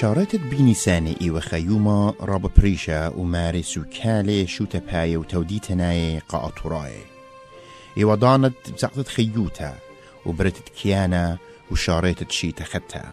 شارت 0.00 0.36
بینیسانی 0.36 1.16
ای 1.20 1.40
خیوما 1.40 2.14
راب 2.20 2.54
پریشا 2.54 3.10
و 3.10 3.24
ماري 3.24 3.62
سوكالي 3.62 4.46
شو 4.46 4.64
تباي 4.64 5.16
وتوديتناي 5.16 6.18
قاطراي 6.18 6.92
ای 7.96 8.16
دانت 8.16 8.70
بزعطت 8.76 9.08
خيوتا 9.08 9.74
وبرتت 10.26 10.68
كيانا 10.68 11.38
وشاريتت 11.70 12.30
شي 12.30 12.52
تختها 12.52 13.12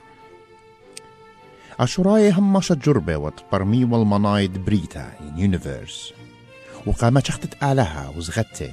عشراي 1.79 2.31
هم 2.31 2.59
جربة 2.59 3.17
وتبرمي 3.17 3.85
والمنايد 3.85 4.65
بريتا 4.65 5.11
يونيفرس 5.35 6.13
وقامت 6.85 7.25
شختت 7.25 7.63
آلها 7.63 8.13
وزغتي 8.17 8.71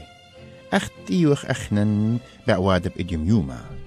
أخت 0.72 0.92
إيوخ 1.10 1.44
أخنن 1.44 2.18
بعواد 2.46 2.88
بإديوم 2.88 3.26
يوما 3.26 3.83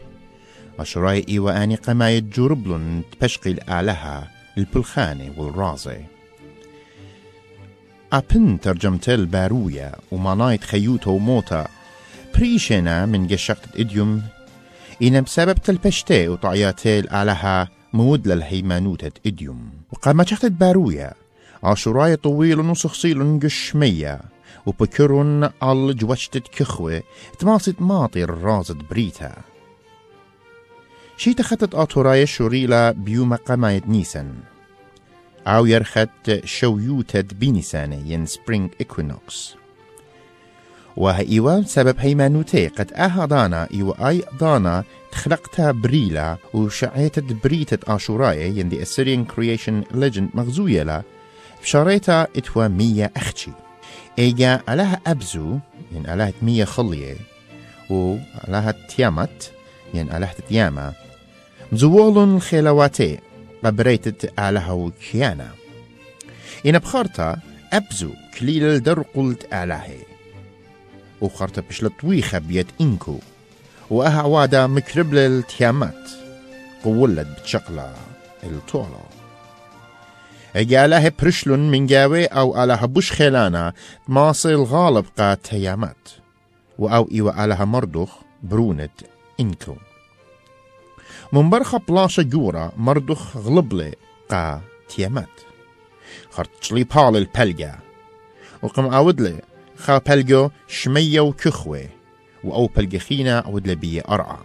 عشراي 0.80 1.26
إيوة 1.30 1.64
آني 1.64 1.76
قماية 1.76 2.20
جربلن 2.20 3.02
تبشقي 3.12 3.52
الآلها 3.52 4.32
البلخاني 4.58 5.32
والرازي 5.38 5.98
أبن 8.14 8.60
ترجمت 8.60 9.10
الباروية 9.10 9.92
ومنايد 10.12 10.64
خيوتا 10.64 11.10
وموتا 11.10 11.68
بريشنا 12.36 13.06
من 13.06 13.28
جشقت 13.28 13.80
إديوم. 13.80 14.24
إن 15.02 15.22
بسبب 15.22 15.54
تلبشتي 15.54 16.28
وطعياتي 16.28 17.00
الآلها 17.00 17.70
مود 17.94 18.28
للهيمانوتة 18.28 19.12
إديوم. 19.26 19.70
وقام 19.92 20.24
شخت 20.24 20.46
باروية 20.46 21.14
عاشوراي 21.64 22.16
طويل 22.16 22.60
وصخصيل 22.60 23.40
قشمية 23.44 24.22
وبكرون 24.66 25.50
على 25.62 25.94
كخوة 26.58 27.04
تماصت 27.40 27.82
ماطي 27.82 28.24
الرازد 28.24 28.78
بريتا. 28.90 29.34
شي 31.18 31.34
تخطت 31.34 31.76
آتوراي 31.76 32.26
شوريلا 32.26 32.92
بيوم 32.92 33.36
قماية 33.36 33.82
نيسان. 33.88 34.34
أو 35.48 35.66
يرخت 35.66 36.46
شويوتة 36.46 37.24
بينيسانة 37.40 37.96
ين 37.96 38.26
سبرينج 38.26 38.70
إكوينوكس. 38.82 39.56
وها 40.98 41.62
سبب 41.62 41.96
هيمانوتي 42.00 42.68
قد 42.68 42.94
أها 42.94 43.26
دانا 43.26 43.68
إيوا 43.74 44.10
أي 44.10 44.24
دانا 44.40 44.84
تخلقتها 45.12 45.72
بريلا 45.72 46.38
وشعيتت 46.54 47.24
بريتة 47.44 47.96
آشوراي 47.96 48.58
يندي 48.60 48.86
Assyrian 48.86 49.32
Creation 49.32 49.96
Legend 49.96 50.36
مغزوية 50.36 50.84
لا 50.84 51.04
بشاريتا 51.62 52.28
إتوا 52.36 52.68
مية 52.68 53.12
أختشي 53.18 53.52
إيجا 54.20 54.62
علىها 54.68 55.02
أبزو 55.08 55.60
ين 55.92 56.08
علىها 56.08 56.34
مية 56.42 56.66
خلية 56.66 57.16
وعلىها 57.90 58.74
تيامت 58.90 59.52
ين 59.94 60.12
علىها 60.12 60.34
تياما 61.68 61.72
مزوول 61.72 62.42
خيلواتي 62.42 63.20
قبريتت 63.64 64.40
علىها 64.40 64.72
وكيانا 64.72 65.52
إن 66.66 66.80
بخارتا 66.80 67.38
أبزو 67.74 68.12
كليل 68.40 68.84
در 68.84 69.02
قلت 69.02 69.54
علىها 69.54 69.98
وخرت 71.22 71.60
بشلطويخة 71.60 72.40
بيت 72.40 72.68
إنكو 72.82 73.20
وأها 73.90 74.22
عوادا 74.22 74.68
مكربل 74.68 75.18
التيامات 75.18 76.10
قولت 76.84 77.28
بتشقلا 77.40 77.94
الطولة 78.44 79.04
اجاله 80.56 81.12
برشلون 81.22 81.72
من 81.72 81.86
جاوي 81.86 82.26
أو 82.26 82.56
على 82.56 82.80
بوش 82.84 83.12
خيلانا 83.12 83.74
ماصل 84.08 84.64
غالب 84.64 85.06
قا 85.18 85.34
تيامات 85.34 86.10
وأو 86.80 87.10
إيوا 87.12 87.32
على 87.32 87.66
مردخ 87.66 88.10
برونت 88.44 88.92
إنكو 89.40 89.76
من 91.34 91.50
برخة 91.50 91.82
بلاشة 91.88 92.24
جورا 92.24 92.72
مردخ 92.78 93.38
غلبلي 93.38 93.96
قا 94.30 94.62
تيامات. 94.90 95.42
خرطشلي 96.30 96.84
بال 96.84 97.18
البلجا 97.18 97.76
وقم 98.62 98.86
أودلي 98.86 99.42
خا 99.78 99.98
بلجو 99.98 100.50
شمية 100.68 101.20
وكخوة 101.20 101.90
وأو 102.44 102.68
بلجخينا 102.68 103.44
لبية 103.66 104.04
أرعى. 104.10 104.38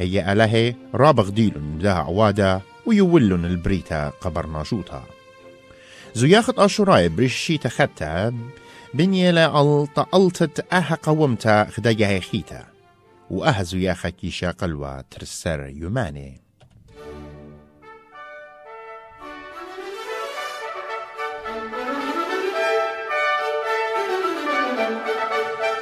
أي 0.00 0.32
أله 0.32 0.74
رابغ 0.94 1.28
ديلن 1.28 1.86
عوادا 1.86 2.60
ويولن 2.86 3.44
البريتا 3.44 4.08
قبر 4.08 4.46
ناشوتا 4.46 5.02
زياخت 6.14 6.58
أشراي 6.58 7.08
بريشي 7.08 7.58
تختا 7.58 8.34
بنيلا 8.94 9.60
ألتا 9.60 10.06
ألتت 10.14 10.72
أها 10.72 10.98
قومتا 11.02 11.64
خداجها 11.64 12.20
خيتا. 12.20 12.73
وأها 13.34 13.62
زياخا 13.62 14.08
كيشا 14.08 14.50
قلوة 14.50 15.00
ترسر 15.00 15.66
يماني. 15.66 16.40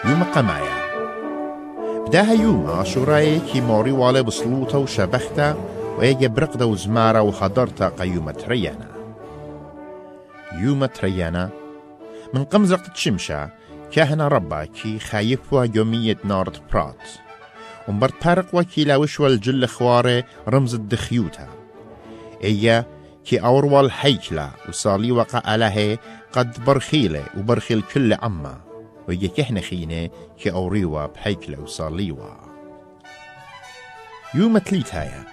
يوم 0.05 0.25
قمايا 0.25 0.83
بداها 2.07 2.33
يوم 2.33 2.67
عاشوراي 2.67 3.41
كي 3.41 3.61
موري 3.61 3.93
والي 3.93 4.23
بسلوطة 4.23 4.79
وشبختا 4.79 5.57
ويجي 5.99 6.29
برقدة 6.29 6.67
وزمارة 6.67 7.23
وخضرتا 7.23 7.89
قيومة 7.89 8.45
ريانا 8.49 8.89
يوم 10.53 10.89
ريانا 11.05 11.51
من 12.35 12.45
قمزرة 12.45 12.93
تشمشا 12.95 13.51
كاهنا 13.93 14.29
ربا 14.29 14.65
كي 14.65 14.99
خايفوا 14.99 15.67
يومية 15.75 16.17
نارد 16.25 16.57
برات 17.83 17.89
ومبرت 17.89 18.25
بارق 18.25 18.47
وكي 18.55 18.85
لاوشوا 18.85 19.29
الجل 19.29 19.69
خواري 19.69 20.25
رمز 20.49 20.75
الدخيوتا 20.75 21.49
إيا 22.45 22.87
كي 23.25 23.41
أوروال 23.41 23.93
حيكلا 23.93 24.51
وصالي 24.69 25.13
وقع 25.13 25.43
عليه 25.45 26.01
قد 26.33 26.65
برخيلة 26.65 27.25
وبرخيل 27.39 27.83
كل 27.95 28.15
عما 28.15 28.61
ويجي 29.09 29.29
كهنة 29.29 29.61
خينة 29.61 30.11
كي 30.39 30.51
أوريوا 30.51 31.07
بحيكلة 31.07 31.61
وصاليوا 31.61 32.31
يوم 34.35 34.59
تليت 34.59 34.95
هايا 34.95 35.25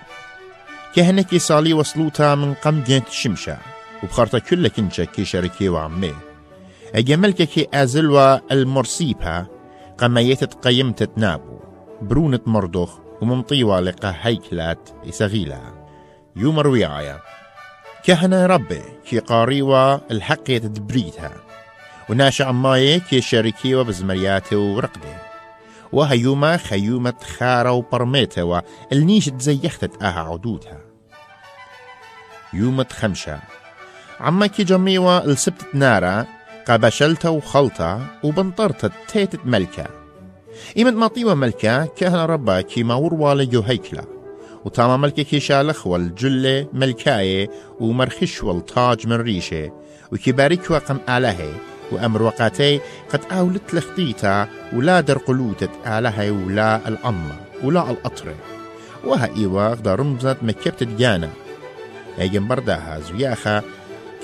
كهنة 0.96 1.22
كي 1.22 1.40
صالي 1.40 1.74
وصلوتا 1.74 2.36
من 2.36 2.54
قم 2.54 2.84
جنت 2.84 3.10
شمشا 3.10 3.58
وبخارتا 4.04 4.40
كل 4.40 4.68
كنشا 4.68 5.04
كي 5.04 5.26
شركي 5.26 5.70
وعمي 5.70 6.14
أجملك 6.96 7.36
كي 7.36 7.68
أزلوا 7.74 8.54
المرسيبها 8.54 9.48
قميتت 9.98 10.54
قيمتت 10.54 11.18
نابو. 11.18 11.59
برونة 12.02 12.40
مردخ 12.46 13.00
وممطيوا 13.22 13.82
لقا 13.82 14.16
هيكلات 14.22 14.90
إسغيلا 15.10 15.60
يوم 16.36 16.60
رويعايا 16.60 17.20
كهنة 18.04 18.46
ربي 18.46 18.82
كي 19.06 19.20
قاريوا 19.20 20.12
الحقية 20.12 20.58
تدبريتها. 20.58 21.32
وناشا 22.10 22.46
عماية 22.46 23.00
كي 23.00 23.22
شركي 23.22 23.76
وبزمرياتي 23.76 24.56
ورقدي. 24.56 25.16
وهيوما 25.92 26.58
خيومة 26.58 27.14
خارة 27.38 27.72
وبرميتة 27.72 28.44
والنيش 28.44 29.26
تزيختت 29.26 30.04
أها 30.04 30.20
عدودها. 30.20 30.78
يومة 32.54 32.86
خمشة 32.92 33.40
عما 34.20 34.48
كي 34.48 34.64
جميوة 34.64 35.26
السبت 35.26 35.66
نارا 35.74 36.26
قابشلتا 36.68 37.30
وخلطة 37.30 38.08
وبنطرت 38.24 38.92
تيتت 39.08 39.46
ملكة. 39.46 39.88
إيمت 40.78 40.94
ماطيوة 40.94 41.34
ملكة 41.34 41.86
كهنا 41.86 42.26
ربا 42.26 42.62
كي 42.62 42.84
ما 42.84 42.94
وروا 42.94 43.44
جو 43.44 43.62
هيكلا. 43.62 44.04
وتاما 44.66 44.98
ملكة 44.98 45.24
كي 45.24 45.40
شالخ 45.40 45.88
والجلة 45.88 46.68
ملكاية 46.74 47.50
ومرخش 47.80 48.44
والتاج 48.44 49.08
من 49.08 49.16
ريشة. 49.16 49.72
وكي 50.12 50.32
بارك 50.32 50.72
وقم 50.72 50.98
آلهي 51.10 51.50
وأمر 51.92 52.24
وقاتي 52.24 52.80
قد 53.10 53.22
أولت 53.32 53.74
لخطيتا 53.74 54.48
ولا 54.74 55.02
درقلوتت 55.02 55.70
آلها 55.88 56.32
ولا 56.32 56.88
الأمة 56.88 57.36
ولا 57.64 57.92
الأطرة. 57.92 58.36
وها 59.04 59.30
إيوا 59.38 59.70
غدا 59.70 59.96
رمزت 59.96 60.38
مكبت 60.42 60.84
جانا 60.84 61.30
أيجن 62.20 62.48
برداها 62.48 63.00
زياخا 63.00 63.62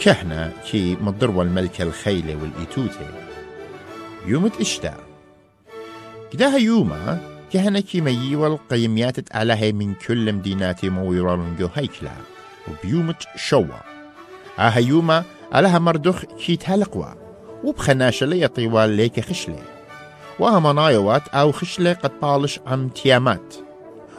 كهنا 0.02 0.52
كي 0.72 0.98
مضروا 1.02 1.44
الملكة 1.44 1.84
الخيلة 1.84 2.36
والإيتوتة. 2.36 3.08
يومت 4.26 4.62
إشتا. 4.62 4.94
كداها 6.36 6.58
يوما 6.58 7.20
كهنا 7.54 7.80
كي 7.80 8.02
ميوا 8.02 8.48
القيميات 8.48 9.36
عليها 9.36 9.72
من 9.72 9.94
كل 9.94 10.34
مدينات 10.34 10.86
مويران 10.86 11.56
جو 11.60 11.70
هيكلا 11.76 12.12
وبيومت 12.68 13.24
شوا 13.36 13.80
آها 14.60 14.80
يوما 14.80 15.24
عليها 15.52 15.80
مردخ 15.80 16.26
كي 16.26 16.56
تهلقوا 16.56 17.06
وبخناشلية 17.64 18.48
طوال 18.48 18.90
ليك 18.90 19.20
خشلة 19.20 19.64
وها 20.40 21.20
أو 21.34 21.52
خشلة 21.52 21.94
قد 21.94 22.12
بالش 22.22 22.60
عم 22.68 22.90
تيامات. 22.90 23.56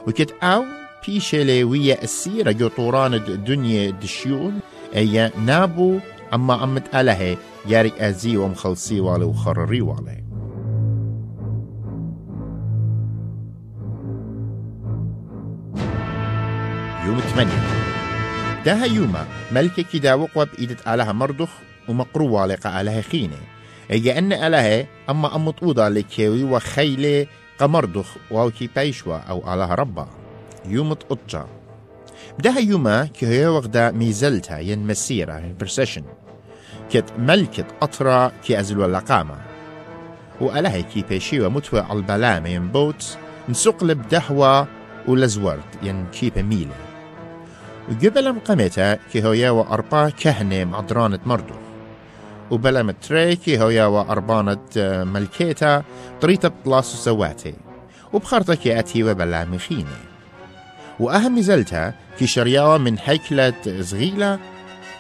وكت 0.07 0.35
أو 0.43 0.65
بيشلة 1.07 1.65
ويا 1.65 2.03
السيرة 2.03 2.51
جو 2.51 2.69
طوران 2.69 3.15
الدنيا 3.15 3.91
دشيون 3.91 4.61
أي 4.97 5.33
نابو 5.47 5.99
أما 6.35 6.55
عمت 6.55 6.95
ألهي 6.95 7.37
يارك 7.67 8.01
أزي 8.01 8.37
ومخلصي 8.37 9.01
والي 9.01 9.25
وخرري 9.25 9.81
والي 9.81 10.26
يوم 17.17 17.25
ثمانية 17.25 17.63
ده 18.65 18.85
يوما 18.85 19.27
ملكة 19.53 19.83
كدا 19.83 20.15
وقوة 20.15 20.45
بإيدة 20.45 20.95
آلها 20.95 21.13
مردخ 21.13 21.49
ومقروة 21.89 22.47
لقى 22.47 22.81
آلها 22.81 23.01
خينة. 23.01 23.37
إيجا 23.91 24.19
أن 24.19 24.33
آلها 24.33 24.87
أما 25.11 25.37
أمط 25.37 25.63
أوضا 25.63 25.89
لكيوي 25.89 26.45
وخيلة 26.45 27.27
قمردخ 27.59 28.17
واوكي 28.31 28.69
بيشوا 28.77 29.17
أو 29.17 29.55
آلها 29.55 29.75
ربا. 29.75 30.09
يومت 30.67 31.07
أطجا. 31.11 31.47
بدها 32.39 32.59
يوما 32.59 33.05
كي 33.05 33.27
هي 33.27 33.47
وغدا 33.47 33.91
ميزلتا 33.91 34.59
ين 34.59 34.87
مسيرة 34.87 35.55
برسيشن. 35.61 36.03
كت 36.91 37.13
ملكة 37.19 37.67
أطرا 37.83 38.33
كي 38.45 38.61
أزلوا 38.61 38.87
اللقامة. 38.87 39.37
وألهي 40.41 40.83
كي 40.83 41.03
بيشيوا 41.03 41.49
متوى 41.49 41.81
على 41.81 41.99
البلامة 41.99 42.49
ين 42.49 42.69
بوت 42.69 43.19
نسقلب 43.49 44.09
دهوة 44.09 44.69
ولزورد 45.09 45.61
ين 45.83 46.07
كيبا 46.13 46.43
ميلة. 46.43 46.86
وقبل 47.91 48.33
مقامتها 48.33 48.99
كي 49.13 49.25
هويا 49.25 49.51
وأربا 49.51 50.09
كهنة 50.09 50.65
معدرانة 50.65 51.19
مردو 51.27 51.55
وبلا 52.51 52.83
متري 52.83 53.37
كي 53.37 53.61
هويا 53.61 53.85
وأربانة 53.87 54.59
آه، 54.77 55.05
ملكيتا 55.05 55.83
طريطة 56.21 56.53
بلاسو 56.67 56.97
سواتي 56.97 57.55
وبخارتا 58.13 58.55
كي 58.55 58.79
أتي 58.79 59.05
وبلا 59.05 59.45
مخينة. 59.45 59.97
وأهم 61.01 61.41
زلتا 61.41 61.93
كي 62.19 62.27
شرياوة 62.27 62.79
من 62.79 62.97
هيكلة 63.05 63.55
زغيلة 63.67 64.39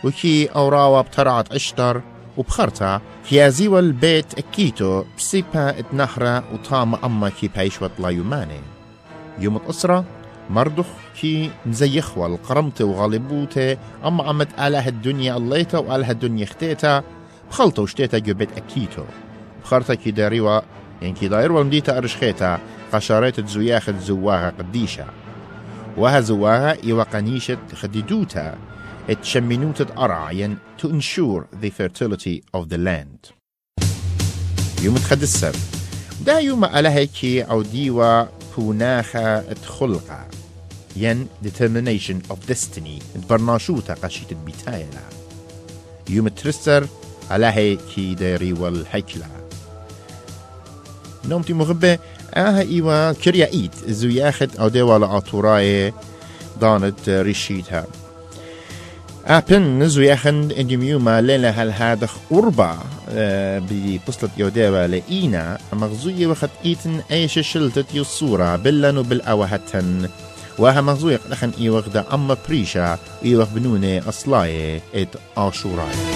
وكي 0.04 0.46
أوراوا 0.46 1.00
بترعة 1.00 1.44
أشتر 1.52 2.02
وبخرتا 2.36 3.00
كيازيوا 3.28 3.80
البيت 3.80 4.38
أكيتو 4.38 5.04
بسيبا 5.18 5.78
اتنهرة 5.78 6.44
وطام 6.52 6.94
أما 6.94 7.28
كي 7.28 7.48
بايشوة 7.48 7.90
لا 7.98 8.08
يماني. 8.08 8.60
يوم 9.38 9.56
الأسرة 9.56 10.04
مردخ 10.50 10.86
كي 11.20 11.50
مزيخوا 11.66 12.26
القرمت 12.26 12.82
وغالبوته 12.82 13.76
أما 14.04 14.24
عمت 14.24 14.48
آله 14.60 14.88
الدنيا 14.88 15.36
الليتا 15.36 15.78
وآله 15.78 16.10
الدنيا 16.10 16.46
ختيتا 16.46 17.02
بخلطة 17.50 17.82
وشتيتا 17.82 18.18
جبت 18.18 18.48
أكيتو 18.56 19.04
بخرتا 19.64 19.94
كي 19.94 20.10
داريوا 20.10 20.60
يعني 21.02 21.14
كي 21.14 21.28
دايروا 21.28 21.62
مديتا 21.62 21.98
أرشخيتا 21.98 22.58
قشارات 22.92 23.40
تزوياخ 23.40 23.90
زواغا 23.90 24.50
قديشة. 24.58 25.04
وها 25.96 26.20
زواغا 26.20 26.76
إيوا 26.84 27.02
قنيشة 27.02 27.58
خديدوتا 27.74 28.58
اتشمنوت 29.10 29.98
أرع 29.98 30.30
ين 30.30 30.58
to 30.78 30.88
ensure 30.88 31.46
the 31.62 31.70
fertility 31.70 32.42
of 32.54 32.68
the 32.68 32.78
land. 32.78 33.32
يوم 34.82 34.94
تخدسر 34.94 35.56
دا 36.26 36.38
يوم 36.38 36.64
ألهكي 36.64 37.42
أو 37.42 37.62
ديوا 37.62 38.24
بوناخا 38.58 39.40
تخلقا 39.52 40.28
ين 40.96 41.28
determination 41.44 42.32
of 42.32 42.52
destiny 42.52 43.02
تبرناشوتا 43.14 43.94
قشيت 43.94 44.32
بيتايلا 44.32 45.00
يوم 46.10 46.28
ترسر 46.28 46.86
ألهكي 47.32 48.14
داري 48.14 48.52
والحكلا 48.52 49.26
نومتي 51.24 51.52
مغبة 51.52 51.98
آها 52.34 52.60
إيوا 52.60 53.12
كريا 53.12 53.46
إيد 53.46 53.70
زو 53.88 54.08
ياخد 54.08 54.56
أو 54.56 54.68
ديوا 54.68 54.98
لأطوراي 54.98 55.92
دانت 56.60 57.08
ريشيتها 57.08 57.86
أبن 59.26 59.78
نزو 59.78 60.02
يخن 60.02 60.50
إنجميو 60.50 60.98
ما 60.98 61.20
لنا 61.20 61.50
هل 61.50 61.72
قربة 62.30 62.78
آه، 63.10 63.62
ببصلة 63.70 64.30
يوديوا 64.38 64.86
لإينا 64.86 65.58
مغزوية 65.72 66.26
وخد 66.26 66.50
إيتن 66.64 67.00
أيش 67.10 67.38
شلتت 67.38 67.86
يصورة 67.94 68.56
بلن 68.56 68.98
وبالأوهتن 68.98 70.08
وها 70.58 70.80
مغزوية 70.80 71.20
لخن 71.30 71.50
إي 71.60 71.70
وغدا 71.70 72.04
أما 72.14 72.36
بريشا 72.48 72.98
إي 73.24 73.46
بنوني 73.54 74.08
أصلاي 74.08 74.82
إد 74.94 75.08
آشوراي. 75.36 76.15